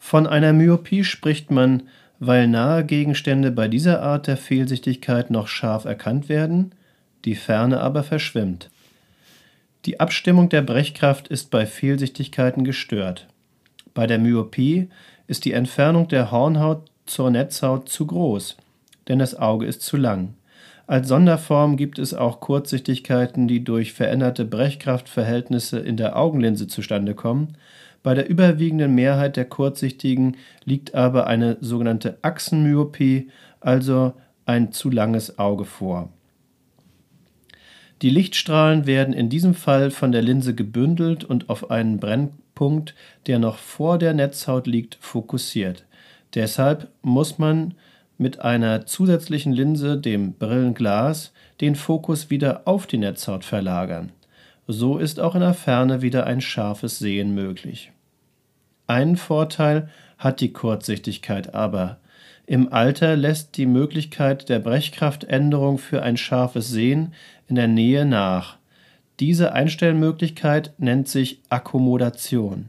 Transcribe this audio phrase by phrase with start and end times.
[0.00, 1.84] Von einer Myopie spricht man,
[2.18, 6.72] weil nahe Gegenstände bei dieser Art der Fehlsichtigkeit noch scharf erkannt werden,
[7.24, 8.70] die Ferne aber verschwimmt.
[9.84, 13.28] Die Abstimmung der Brechkraft ist bei Fehlsichtigkeiten gestört.
[13.94, 14.88] Bei der Myopie
[15.28, 18.56] ist die Entfernung der Hornhaut zur Netzhaut zu groß,
[19.06, 20.34] denn das Auge ist zu lang.
[20.86, 27.56] Als Sonderform gibt es auch Kurzsichtigkeiten, die durch veränderte Brechkraftverhältnisse in der Augenlinse zustande kommen,
[28.02, 33.28] bei der überwiegenden Mehrheit der Kurzsichtigen liegt aber eine sogenannte Achsenmyopie,
[33.60, 34.14] also
[34.46, 36.08] ein zu langes Auge vor.
[38.02, 42.94] Die Lichtstrahlen werden in diesem Fall von der Linse gebündelt und auf einen Brennpunkt,
[43.26, 45.84] der noch vor der Netzhaut liegt, fokussiert.
[46.34, 47.74] Deshalb muss man
[48.16, 54.12] mit einer zusätzlichen Linse, dem Brillenglas, den Fokus wieder auf die Netzhaut verlagern.
[54.72, 57.90] So ist auch in der Ferne wieder ein scharfes Sehen möglich.
[58.86, 61.98] Einen Vorteil hat die Kurzsichtigkeit aber.
[62.46, 67.14] Im Alter lässt die Möglichkeit der Brechkraftänderung für ein scharfes Sehen
[67.48, 68.58] in der Nähe nach.
[69.18, 72.68] Diese Einstellmöglichkeit nennt sich Akkommodation.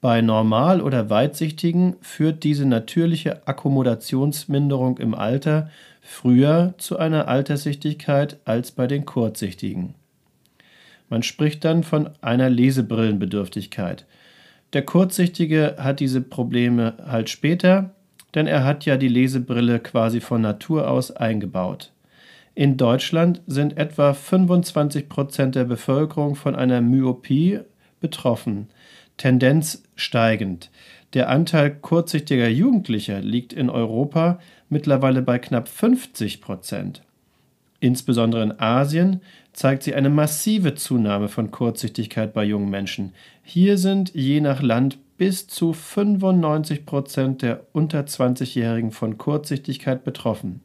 [0.00, 5.70] Bei Normal- oder Weitsichtigen führt diese natürliche Akkommodationsminderung im Alter
[6.02, 9.96] früher zu einer Alterssichtigkeit als bei den Kurzsichtigen.
[11.08, 14.06] Man spricht dann von einer Lesebrillenbedürftigkeit.
[14.72, 17.94] Der Kurzsichtige hat diese Probleme halt später,
[18.34, 21.92] denn er hat ja die Lesebrille quasi von Natur aus eingebaut.
[22.54, 27.60] In Deutschland sind etwa 25 Prozent der Bevölkerung von einer Myopie
[28.00, 28.68] betroffen,
[29.16, 30.70] Tendenz steigend.
[31.14, 37.02] Der Anteil kurzsichtiger Jugendlicher liegt in Europa mittlerweile bei knapp 50 Prozent.
[37.80, 39.20] Insbesondere in Asien
[39.52, 43.12] zeigt sich eine massive Zunahme von Kurzsichtigkeit bei jungen Menschen.
[43.42, 50.60] Hier sind je nach Land bis zu 95 Prozent der unter 20-Jährigen von Kurzsichtigkeit betroffen.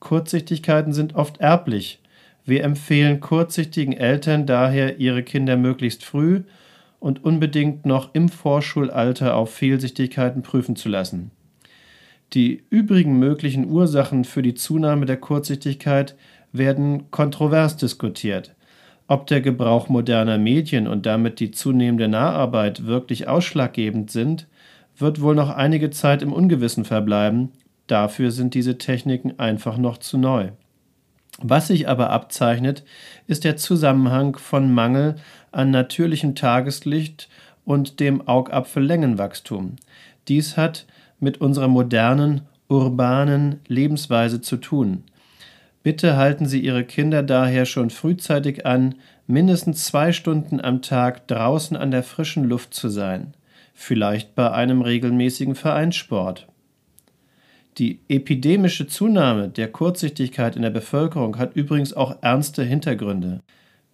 [0.00, 2.00] Kurzsichtigkeiten sind oft erblich.
[2.44, 6.42] Wir empfehlen kurzsichtigen Eltern daher, ihre Kinder möglichst früh
[7.00, 11.30] und unbedingt noch im Vorschulalter auf Fehlsichtigkeiten prüfen zu lassen.
[12.32, 16.16] Die übrigen möglichen Ursachen für die Zunahme der Kurzsichtigkeit
[16.52, 18.54] werden kontrovers diskutiert.
[19.08, 24.48] Ob der Gebrauch moderner Medien und damit die zunehmende Naharbeit wirklich ausschlaggebend sind,
[24.96, 27.50] wird wohl noch einige Zeit im Ungewissen verbleiben,
[27.86, 30.50] dafür sind diese Techniken einfach noch zu neu.
[31.38, 32.82] Was sich aber abzeichnet,
[33.26, 35.16] ist der Zusammenhang von Mangel
[35.52, 37.28] an natürlichem Tageslicht
[37.64, 39.76] und dem Augapfellängenwachstum.
[40.28, 40.86] Dies hat
[41.20, 45.04] mit unserer modernen, urbanen Lebensweise zu tun.
[45.82, 48.96] Bitte halten Sie Ihre Kinder daher schon frühzeitig an,
[49.26, 53.34] mindestens zwei Stunden am Tag draußen an der frischen Luft zu sein,
[53.72, 56.48] vielleicht bei einem regelmäßigen Vereinssport.
[57.78, 63.40] Die epidemische Zunahme der Kurzsichtigkeit in der Bevölkerung hat übrigens auch ernste Hintergründe.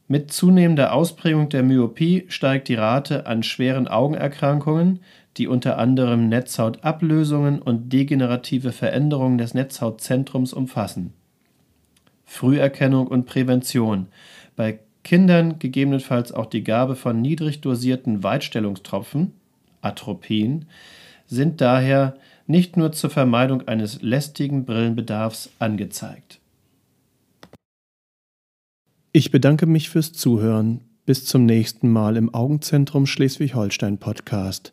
[0.07, 5.01] Mit zunehmender Ausprägung der Myopie steigt die Rate an schweren Augenerkrankungen,
[5.37, 11.13] die unter anderem Netzhautablösungen und degenerative Veränderungen des Netzhautzentrums umfassen.
[12.25, 14.07] Früherkennung und Prävention.
[14.57, 19.33] Bei Kindern gegebenenfalls auch die Gabe von niedrig dosierten Weitstellungstropfen,
[19.81, 20.67] Atropin,
[21.27, 22.17] sind daher
[22.47, 26.41] nicht nur zur Vermeidung eines lästigen Brillenbedarfs angezeigt.
[29.13, 30.81] Ich bedanke mich fürs Zuhören.
[31.05, 34.73] Bis zum nächsten Mal im Augenzentrum Schleswig-Holstein Podcast.